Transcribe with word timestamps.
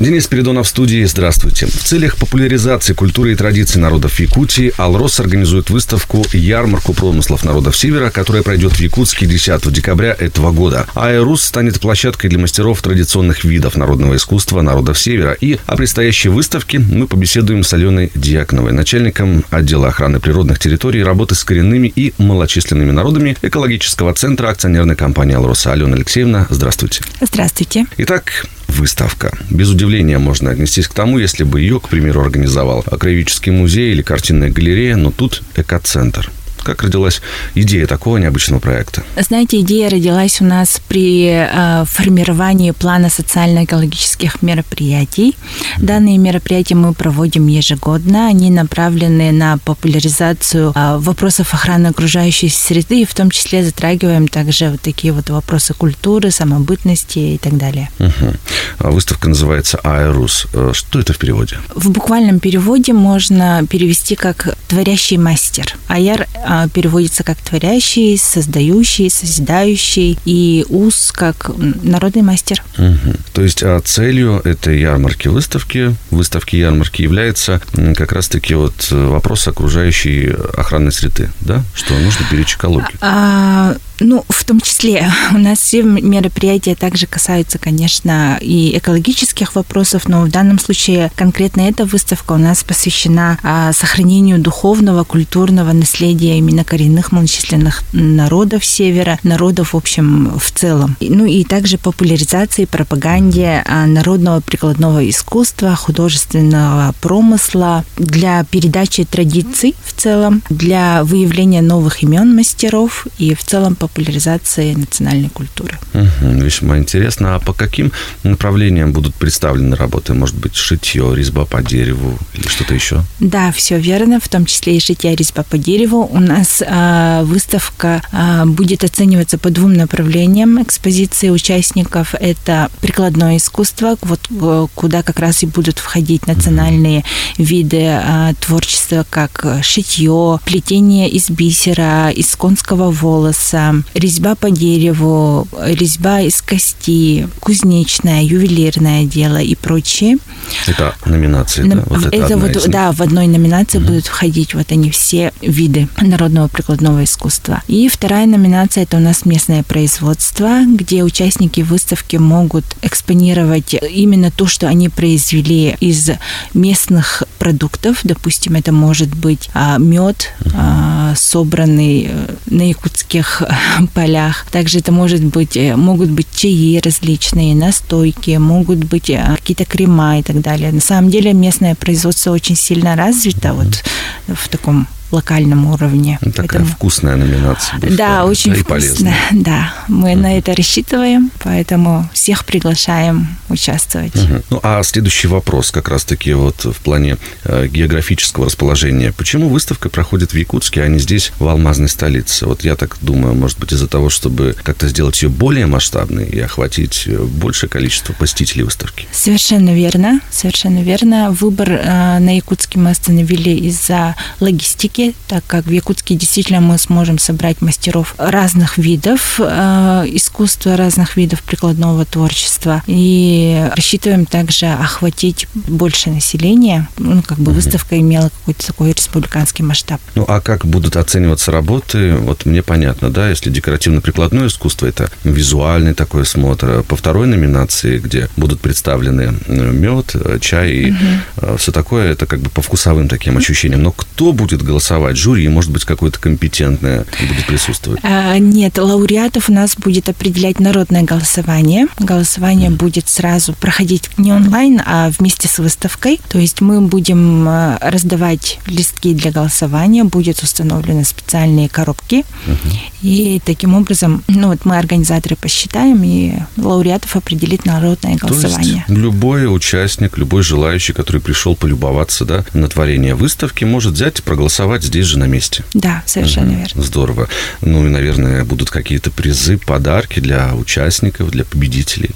Денис 0.00 0.26
Передонов 0.26 0.66
в 0.66 0.70
студии. 0.70 1.04
Здравствуйте. 1.04 1.66
В 1.66 1.84
целях 1.84 2.16
популяризации 2.16 2.94
культуры 2.94 3.32
и 3.32 3.34
традиций 3.34 3.82
народов 3.82 4.18
Якутии 4.18 4.72
Алрос 4.78 5.20
организует 5.20 5.68
выставку 5.68 6.24
«Ярмарку 6.32 6.94
промыслов 6.94 7.44
народов 7.44 7.76
Севера», 7.76 8.08
которая 8.08 8.42
пройдет 8.42 8.72
в 8.72 8.80
Якутске 8.80 9.26
10 9.26 9.70
декабря 9.70 10.16
этого 10.18 10.52
года. 10.52 10.86
Айрус 10.94 11.42
станет 11.42 11.80
площадкой 11.80 12.28
для 12.28 12.38
мастеров 12.38 12.80
традиционных 12.80 13.44
видов 13.44 13.76
народного 13.76 14.16
искусства 14.16 14.62
народов 14.62 14.98
Севера. 14.98 15.32
И 15.32 15.58
о 15.66 15.76
предстоящей 15.76 16.30
выставке 16.30 16.78
мы 16.78 17.06
побеседуем 17.06 17.62
с 17.62 17.70
Аленой 17.74 18.10
Дьякновой, 18.14 18.72
начальником 18.72 19.44
отдела 19.50 19.88
охраны 19.88 20.18
природных 20.18 20.58
территорий, 20.58 21.02
работы 21.02 21.34
с 21.34 21.44
коренными 21.44 21.92
и 21.94 22.14
малочисленными 22.16 22.90
народами 22.90 23.36
экологического 23.42 24.14
центра 24.14 24.48
акционерной 24.48 24.96
компании 24.96 25.36
«Алроса». 25.36 25.72
Алена 25.72 25.96
Алексеевна, 25.96 26.46
здравствуйте. 26.48 27.02
Здравствуйте. 27.20 27.84
Итак, 27.98 28.46
выставка. 28.80 29.36
Без 29.50 29.68
удивления 29.68 30.18
можно 30.18 30.50
отнестись 30.50 30.88
к 30.88 30.94
тому, 30.94 31.18
если 31.18 31.44
бы 31.44 31.60
ее, 31.60 31.78
к 31.78 31.88
примеру, 31.88 32.22
организовал 32.22 32.82
Краеведческий 32.82 33.52
музей 33.52 33.92
или 33.92 34.02
картинная 34.02 34.50
галерея, 34.50 34.96
но 34.96 35.10
тут 35.10 35.42
экоцентр. 35.56 36.30
Как 36.62 36.82
родилась 36.82 37.20
идея 37.54 37.86
такого 37.86 38.18
необычного 38.18 38.60
проекта? 38.60 39.02
Знаете, 39.16 39.60
идея 39.60 39.90
родилась 39.90 40.40
у 40.40 40.44
нас 40.44 40.80
при 40.88 41.26
э, 41.28 41.84
формировании 41.86 42.70
плана 42.72 43.10
социально-экологических 43.10 44.42
мероприятий. 44.42 45.36
Данные 45.78 46.18
мероприятия 46.18 46.74
мы 46.74 46.92
проводим 46.94 47.46
ежегодно. 47.46 48.28
Они 48.28 48.50
направлены 48.50 49.32
на 49.32 49.58
популяризацию 49.58 50.72
э, 50.74 50.96
вопросов 50.98 51.54
охраны 51.54 51.88
окружающей 51.88 52.48
среды, 52.48 53.02
и 53.02 53.04
в 53.04 53.14
том 53.14 53.30
числе 53.30 53.64
затрагиваем 53.64 54.28
также 54.28 54.70
вот 54.70 54.80
такие 54.80 55.12
вот 55.12 55.30
вопросы 55.30 55.74
культуры, 55.74 56.30
самобытности 56.30 57.18
и 57.18 57.38
так 57.38 57.56
далее. 57.56 57.90
Угу. 57.98 58.90
Выставка 58.92 59.28
называется 59.28 59.78
«Аэрус». 59.82 60.46
Э, 60.52 60.70
что 60.74 61.00
это 61.00 61.12
в 61.12 61.18
переводе? 61.18 61.58
В 61.74 61.90
буквальном 61.90 62.40
переводе 62.40 62.92
можно 62.92 63.64
перевести 63.68 64.16
как 64.16 64.56
«творящий 64.68 65.16
мастер». 65.16 65.76
Аяр 65.88 66.26
переводится 66.72 67.24
как 67.24 67.38
творящий, 67.38 68.18
создающий, 68.18 69.10
созидающий, 69.10 70.18
и 70.24 70.64
УС 70.68 71.12
как 71.12 71.50
народный 71.56 72.22
мастер. 72.22 72.62
Угу. 72.78 73.14
То 73.32 73.42
есть 73.42 73.62
а 73.62 73.80
целью 73.80 74.40
этой 74.44 74.80
ярмарки 74.80 75.28
выставки, 75.28 75.94
выставки 76.10 76.56
ярмарки 76.56 77.02
является 77.02 77.60
как 77.96 78.12
раз-таки 78.12 78.54
вот 78.54 78.90
вопрос 78.90 79.46
окружающей 79.48 80.34
охранной 80.56 80.92
среды, 80.92 81.30
да? 81.40 81.62
Что 81.74 81.94
нужно 81.98 82.26
беречь 82.30 82.54
экологию. 82.54 82.90
А, 83.00 83.76
ну, 84.00 84.24
в 84.28 84.44
том 84.44 84.60
числе 84.60 85.10
у 85.32 85.38
нас 85.38 85.58
все 85.58 85.82
мероприятия 85.82 86.74
также 86.74 87.06
касаются, 87.06 87.58
конечно, 87.58 88.38
и 88.40 88.76
экологических 88.76 89.54
вопросов, 89.54 90.08
но 90.08 90.22
в 90.22 90.30
данном 90.30 90.58
случае 90.58 91.12
конкретно 91.14 91.62
эта 91.62 91.84
выставка 91.84 92.32
у 92.32 92.38
нас 92.38 92.64
посвящена 92.64 93.38
а, 93.42 93.72
сохранению 93.72 94.38
духовного, 94.38 95.04
культурного 95.04 95.72
наследия 95.72 96.39
именно 96.40 96.64
коренных 96.64 97.12
малочисленных 97.12 97.84
народов 97.92 98.64
Севера, 98.64 99.18
народов, 99.22 99.72
в 99.72 99.76
общем, 99.76 100.38
в 100.38 100.50
целом. 100.50 100.96
Ну 101.00 101.24
и 101.24 101.44
также 101.44 101.78
популяризации, 101.78 102.64
пропаганде 102.64 103.62
а, 103.66 103.86
народного 103.86 104.40
прикладного 104.40 105.08
искусства, 105.08 105.76
художественного 105.76 106.94
промысла 107.00 107.84
для 107.96 108.44
передачи 108.44 109.04
традиций 109.04 109.74
в 109.84 109.92
целом, 109.92 110.42
для 110.50 111.04
выявления 111.04 111.62
новых 111.62 112.02
имен 112.02 112.34
мастеров 112.34 113.06
и 113.18 113.34
в 113.34 113.44
целом 113.44 113.74
по 113.74 113.86
популяризации 113.90 114.74
национальной 114.74 115.28
культуры. 115.28 115.78
Угу, 115.94 116.42
весьма 116.42 116.78
интересно. 116.78 117.34
А 117.34 117.38
по 117.38 117.52
каким 117.52 117.92
направлениям 118.22 118.92
будут 118.92 119.14
представлены 119.14 119.76
работы? 119.76 120.14
Может 120.14 120.36
быть, 120.36 120.54
шитье, 120.54 121.12
резьба 121.14 121.44
по 121.44 121.62
дереву 121.62 122.18
или 122.34 122.48
что-то 122.48 122.74
еще? 122.74 123.02
Да, 123.18 123.52
все 123.52 123.78
верно, 123.78 124.20
в 124.20 124.28
том 124.28 124.46
числе 124.46 124.76
и 124.76 124.80
шитье, 124.80 125.14
резьба 125.14 125.42
по 125.42 125.58
дереву. 125.58 126.08
У 126.10 126.20
нас 126.30 126.62
а, 126.66 127.22
выставка 127.24 128.02
а, 128.12 128.46
будет 128.46 128.84
оцениваться 128.84 129.38
по 129.38 129.50
двум 129.50 129.74
направлениям 129.74 130.62
экспозиции 130.62 131.30
участников. 131.30 132.14
Это 132.18 132.70
прикладное 132.80 133.36
искусство, 133.36 133.96
вот 134.02 134.20
э, 134.30 134.66
куда 134.74 135.02
как 135.02 135.18
раз 135.18 135.42
и 135.42 135.46
будут 135.46 135.78
входить 135.78 136.26
национальные 136.26 137.04
виды 137.36 137.86
а, 137.86 138.32
творчества, 138.34 139.04
как 139.08 139.46
шитье, 139.62 140.38
плетение 140.44 141.08
из 141.08 141.30
бисера, 141.30 142.10
из 142.10 142.34
конского 142.36 142.90
волоса, 142.90 143.82
резьба 143.94 144.34
по 144.34 144.50
дереву, 144.50 145.48
резьба 145.60 146.20
из 146.20 146.40
кости, 146.42 147.28
кузнечное, 147.40 148.22
ювелирное 148.22 149.04
дело 149.04 149.38
и 149.38 149.54
прочее. 149.54 150.18
Это 150.66 150.94
номинации, 151.04 151.68
да? 151.68 151.82
Вот 151.86 152.06
это, 152.06 152.16
это 152.16 152.36
вот, 152.36 152.68
да, 152.68 152.92
в 152.92 153.00
одной 153.00 153.26
номинации 153.26 153.78
угу. 153.78 153.88
будут 153.88 154.06
входить 154.06 154.54
вот 154.54 154.70
они 154.72 154.90
все 154.90 155.32
виды 155.40 155.88
народного 156.20 156.48
прикладного 156.48 157.02
искусства. 157.04 157.62
И 157.66 157.88
вторая 157.88 158.26
номинация– 158.26 158.82
это 158.84 158.98
у 158.98 159.00
нас 159.00 159.24
местное 159.24 159.62
производство, 159.62 160.60
где 160.66 161.02
участники 161.02 161.62
выставки 161.62 162.16
могут 162.16 162.64
экспонировать 162.82 163.74
именно 163.74 164.30
то, 164.30 164.46
что 164.46 164.68
они 164.68 164.90
произвели 164.90 165.76
из 165.80 166.10
местных 166.52 167.22
продуктов. 167.38 168.00
Допустим, 168.04 168.54
это 168.54 168.70
может 168.70 169.14
быть 169.14 169.48
а, 169.54 169.78
мед, 169.78 170.34
а, 170.54 171.14
собранный 171.16 172.10
э, 172.10 172.34
на 172.46 172.68
якутских 172.68 173.42
полях. 173.94 174.46
Также 174.50 174.80
это 174.80 174.92
может 174.92 175.24
быть, 175.24 175.56
э, 175.56 175.74
могут 175.74 176.10
быть 176.10 176.26
чаи 176.34 176.80
различные, 176.84 177.54
настойки, 177.54 178.36
могут 178.36 178.84
быть 178.84 179.08
э, 179.08 179.36
какие-то 179.36 179.64
крема 179.64 180.18
и 180.18 180.22
так 180.22 180.42
далее. 180.42 180.70
На 180.70 180.80
самом 180.80 181.10
деле 181.10 181.32
местное 181.32 181.74
производство 181.74 182.32
очень 182.32 182.56
сильно 182.56 182.94
развито 182.94 183.54
вот 183.54 183.82
в 184.28 184.48
таком 184.50 184.86
локальном 185.12 185.66
уровне. 185.66 186.18
Ну, 186.20 186.30
такая 186.30 186.60
Поэтому... 186.60 186.66
вкусная 186.66 187.16
номинация. 187.16 187.78
Будет, 187.78 187.96
да, 187.96 188.24
очень 188.24 188.54
да, 188.54 188.60
вкусная. 188.60 189.16
Да, 189.32 189.74
мы 189.88 190.12
uh-huh. 190.12 190.16
на 190.16 190.38
это 190.38 190.54
рассчитываем, 190.54 191.30
поэтому 191.42 192.08
всех 192.12 192.44
приглашаем 192.44 193.28
участвовать. 193.48 194.14
Uh-huh. 194.14 194.44
Ну, 194.50 194.60
а 194.62 194.82
следующий 194.82 195.28
вопрос 195.28 195.70
как 195.70 195.88
раз-таки 195.88 196.32
вот 196.32 196.64
в 196.64 196.80
плане 196.80 197.16
э, 197.44 197.66
географического 197.66 198.46
расположения. 198.46 199.12
Почему 199.12 199.48
выставка 199.48 199.88
проходит 199.88 200.32
в 200.32 200.36
Якутске, 200.36 200.82
а 200.82 200.88
не 200.88 200.98
здесь, 200.98 201.32
в 201.38 201.48
алмазной 201.48 201.88
столице? 201.88 202.46
Вот 202.46 202.64
я 202.64 202.76
так 202.76 202.96
думаю, 203.00 203.34
может 203.34 203.58
быть, 203.58 203.72
из-за 203.72 203.88
того, 203.88 204.10
чтобы 204.10 204.54
как-то 204.62 204.88
сделать 204.88 205.20
ее 205.22 205.28
более 205.28 205.66
масштабной 205.66 206.26
и 206.26 206.38
охватить 206.38 207.04
э, 207.06 207.16
большее 207.24 207.68
количество 207.68 208.12
посетителей 208.12 208.64
выставки? 208.64 209.06
Совершенно 209.12 209.74
верно, 209.74 210.20
совершенно 210.30 210.82
верно. 210.82 211.30
Выбор 211.30 211.70
э, 211.70 212.18
на 212.18 212.36
Якутске 212.36 212.78
мы 212.78 212.90
остановили 212.90 213.50
из-за 213.50 214.14
логистики 214.40 214.99
Якутске, 215.00 215.14
так 215.28 215.44
как 215.46 215.66
в 215.66 215.70
Якутске 215.70 216.14
действительно 216.14 216.60
мы 216.60 216.78
сможем 216.78 217.18
собрать 217.18 217.60
мастеров 217.62 218.14
разных 218.18 218.78
видов 218.78 219.38
э, 219.38 220.04
искусства, 220.08 220.76
разных 220.76 221.16
видов 221.16 221.42
прикладного 221.42 222.04
творчества. 222.04 222.82
И 222.86 223.68
рассчитываем 223.74 224.26
также 224.26 224.66
охватить 224.66 225.46
больше 225.54 226.10
населения. 226.10 226.88
Ну, 226.98 227.22
как 227.22 227.38
бы 227.38 227.52
выставка 227.52 227.98
имела 227.98 228.30
какой-то 228.30 228.66
такой 228.66 228.92
республиканский 228.92 229.64
масштаб. 229.64 230.00
Ну, 230.14 230.24
а 230.28 230.40
как 230.40 230.66
будут 230.66 230.96
оцениваться 230.96 231.52
работы? 231.52 232.14
Вот 232.14 232.46
мне 232.46 232.62
понятно, 232.62 233.10
да, 233.10 233.30
если 233.30 233.50
декоративно-прикладное 233.50 234.48
искусство, 234.48 234.86
это 234.86 235.10
визуальный 235.24 235.94
такой 235.94 236.22
осмотр. 236.22 236.82
По 236.82 236.96
второй 236.96 237.26
номинации, 237.26 237.98
где 237.98 238.28
будут 238.36 238.60
представлены 238.60 239.34
э, 239.46 239.72
мед, 239.72 240.14
э, 240.14 240.38
чай 240.40 240.70
и 240.70 240.90
угу. 240.90 241.56
все 241.56 241.72
такое, 241.72 242.12
это 242.12 242.26
как 242.26 242.40
бы 242.40 242.50
по 242.50 242.62
вкусовым 242.62 243.08
таким 243.08 243.36
ощущениям. 243.36 243.82
Но 243.82 243.92
кто 243.92 244.32
будет 244.32 244.62
голосовать? 244.62 244.89
Голосовать? 244.90 245.16
Жюри, 245.16 245.48
может 245.48 245.70
быть, 245.70 245.84
какое-то 245.84 246.18
компетентное 246.18 247.04
будет 247.20 247.46
присутствовать? 247.46 248.00
А, 248.02 248.38
нет, 248.38 248.78
лауреатов 248.78 249.48
у 249.48 249.52
нас 249.52 249.76
будет 249.76 250.08
определять 250.08 250.58
народное 250.58 251.02
голосование. 251.02 251.86
Голосование 251.98 252.70
mm. 252.70 252.76
будет 252.76 253.08
сразу 253.08 253.52
проходить 253.52 254.10
не 254.16 254.32
онлайн, 254.32 254.82
а 254.84 255.10
вместе 255.16 255.48
с 255.48 255.58
выставкой. 255.58 256.20
То 256.28 256.38
есть 256.38 256.60
мы 256.60 256.80
будем 256.80 257.46
а, 257.48 257.78
раздавать 257.80 258.58
листки 258.66 259.14
для 259.14 259.30
голосования, 259.30 260.04
будет 260.04 260.42
установлены 260.42 261.04
специальные 261.04 261.68
коробки. 261.68 262.24
Mm-hmm. 262.46 262.76
И 263.02 263.42
таким 263.44 263.74
образом, 263.74 264.24
ну 264.28 264.48
вот 264.48 264.64
мы 264.64 264.76
организаторы 264.76 265.36
посчитаем, 265.36 266.02
и 266.02 266.34
лауреатов 266.56 267.16
определит 267.16 267.64
народное 267.64 268.16
голосование. 268.16 268.84
То 268.86 268.92
есть 268.92 269.02
любой 269.02 269.54
участник, 269.54 270.18
любой 270.18 270.42
желающий, 270.42 270.92
который 270.92 271.20
пришел 271.20 271.54
полюбоваться 271.54 272.24
да, 272.24 272.44
на 272.52 272.68
творение 272.68 273.14
выставки, 273.14 273.64
может 273.64 273.94
взять 273.94 274.18
и 274.18 274.22
проголосовать 274.22 274.79
торговать 274.80 274.84
здесь 274.84 275.06
же 275.06 275.18
на 275.18 275.24
месте. 275.24 275.64
Да, 275.74 276.02
совершенно 276.06 276.52
угу. 276.52 276.60
верно. 276.60 276.82
Здорово. 276.82 277.28
Ну 277.60 277.86
и, 277.86 277.88
наверное, 277.88 278.44
будут 278.44 278.70
какие-то 278.70 279.10
призы, 279.10 279.58
подарки 279.58 280.20
для 280.20 280.54
участников, 280.54 281.30
для 281.30 281.44
победителей 281.44 282.10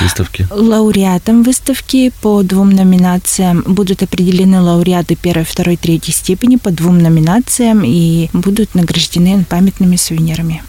выставки? 0.00 0.46
Лауреатом 0.50 1.42
выставки 1.42 2.12
по 2.20 2.42
двум 2.42 2.70
номинациям 2.70 3.62
будут 3.66 4.02
определены 4.02 4.60
лауреаты 4.60 5.16
первой, 5.16 5.44
второй, 5.44 5.76
третьей 5.76 6.14
степени 6.14 6.56
по 6.56 6.70
двум 6.70 6.98
номинациям 6.98 7.82
и 7.84 8.28
будут 8.32 8.74
награждены 8.74 9.44
памятными 9.48 9.96
сувенирами. 9.96 10.62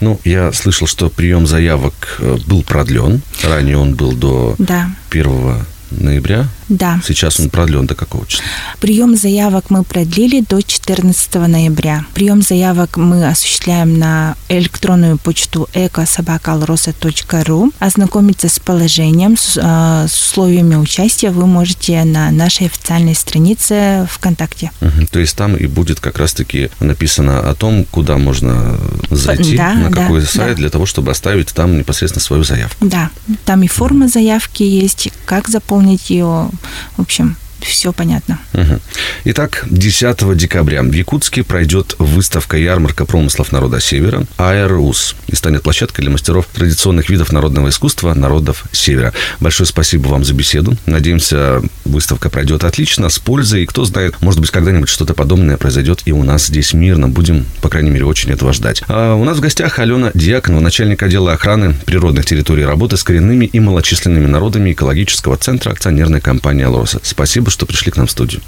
Ну, 0.00 0.18
я 0.24 0.52
слышал, 0.52 0.86
что 0.86 1.10
прием 1.10 1.46
заявок 1.46 2.16
э, 2.20 2.38
был 2.46 2.62
продлен. 2.62 3.20
Ранее 3.42 3.76
он 3.76 3.94
был 3.94 4.12
до 4.12 4.54
да. 4.58 4.90
1 5.10 5.66
ноября. 5.90 6.48
Да. 6.70 7.00
Сейчас 7.04 7.38
он 7.40 7.50
продлен 7.50 7.86
до 7.86 7.94
какого 7.94 8.26
числа? 8.26 8.44
Прием 8.80 9.16
заявок 9.16 9.66
мы 9.70 9.82
продлили 9.82 10.40
до 10.48 10.62
14 10.62 11.34
ноября. 11.34 12.06
Прием 12.14 12.42
заявок 12.42 12.96
мы 12.96 13.26
осуществляем 13.26 13.98
на 13.98 14.36
электронную 14.48 15.18
почту 15.18 15.68
ecosobacalrosa.ru. 15.74 17.72
Ознакомиться 17.80 18.48
с 18.48 18.60
положением, 18.60 19.36
с, 19.36 19.58
э, 19.60 20.06
с 20.08 20.30
условиями 20.30 20.76
участия 20.76 21.30
вы 21.30 21.46
можете 21.46 22.04
на 22.04 22.30
нашей 22.30 22.66
официальной 22.66 23.16
странице 23.16 24.06
ВКонтакте. 24.12 24.70
Угу. 24.80 25.06
То 25.10 25.18
есть 25.18 25.36
там 25.36 25.56
и 25.56 25.66
будет 25.66 25.98
как 25.98 26.18
раз-таки 26.18 26.70
написано 26.78 27.50
о 27.50 27.54
том, 27.54 27.84
куда 27.84 28.16
можно 28.16 28.78
зайти, 29.10 29.56
да, 29.56 29.74
на 29.74 29.90
какой 29.90 30.20
да, 30.20 30.26
сайт, 30.26 30.50
да. 30.50 30.54
для 30.54 30.70
того, 30.70 30.86
чтобы 30.86 31.10
оставить 31.10 31.48
там 31.48 31.76
непосредственно 31.76 32.22
свою 32.22 32.44
заявку. 32.44 32.86
Да, 32.86 33.10
там 33.44 33.64
и 33.64 33.66
форма 33.66 34.06
заявки 34.06 34.62
есть, 34.62 35.08
как 35.24 35.48
заполнить 35.48 36.10
ее, 36.10 36.48
в 36.96 37.00
общем, 37.00 37.36
все 37.64 37.92
понятно. 37.92 38.38
Угу. 38.54 38.80
Итак, 39.24 39.64
10 39.70 40.36
декабря 40.36 40.82
в 40.82 40.92
Якутске 40.92 41.42
пройдет 41.42 41.94
выставка-ярмарка 41.98 43.04
промыслов 43.04 43.52
народа 43.52 43.80
Севера 43.80 44.24
«Аэрус» 44.36 45.16
и 45.26 45.36
станет 45.36 45.62
площадкой 45.62 46.02
для 46.02 46.10
мастеров 46.10 46.46
традиционных 46.46 47.08
видов 47.10 47.32
народного 47.32 47.68
искусства 47.68 48.14
народов 48.14 48.64
Севера. 48.72 49.12
Большое 49.40 49.66
спасибо 49.66 50.08
вам 50.08 50.24
за 50.24 50.34
беседу. 50.34 50.76
Надеемся, 50.86 51.62
выставка 51.84 52.30
пройдет 52.30 52.64
отлично, 52.64 53.08
с 53.08 53.18
пользой. 53.18 53.62
И 53.62 53.66
кто 53.66 53.84
знает, 53.84 54.20
может 54.20 54.40
быть, 54.40 54.50
когда-нибудь 54.50 54.88
что-то 54.88 55.14
подобное 55.14 55.56
произойдет 55.56 56.02
и 56.04 56.12
у 56.12 56.22
нас 56.22 56.46
здесь 56.46 56.72
мирно. 56.72 57.08
Будем, 57.08 57.46
по 57.60 57.68
крайней 57.68 57.90
мере, 57.90 58.04
очень 58.04 58.30
этого 58.30 58.52
ждать. 58.52 58.82
А 58.88 59.14
у 59.14 59.24
нас 59.24 59.38
в 59.38 59.40
гостях 59.40 59.78
Алена 59.78 60.10
Дьяконова, 60.14 60.60
начальник 60.60 61.02
отдела 61.02 61.32
охраны 61.32 61.74
природных 61.84 62.24
территорий 62.24 62.64
работы 62.64 62.96
с 62.96 63.02
коренными 63.02 63.46
и 63.46 63.60
малочисленными 63.60 64.26
народами 64.26 64.72
экологического 64.72 65.36
центра 65.36 65.70
акционерной 65.70 66.20
компании 66.20 66.64
«Алроса». 66.64 67.00
Спасибо, 67.02 67.49
Спасибо, 67.50 67.66
что 67.66 67.66
пришли 67.66 67.92
к 67.92 67.96
нам 67.96 68.06
в 68.06 68.10
студию. 68.10 68.42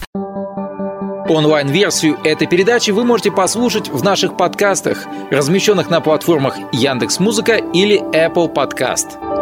Онлайн-версию 1.29 2.19
этой 2.25 2.47
передачи 2.47 2.91
вы 2.91 3.05
можете 3.05 3.31
послушать 3.31 3.89
в 3.89 4.03
наших 4.05 4.37
подкастах, 4.37 5.07
размещенных 5.31 5.91
на 5.91 6.01
платформах 6.01 6.57
Яндекс.Музыка 6.73 7.57
или 7.57 8.01
Apple 8.15 8.53
Podcast. 8.53 9.42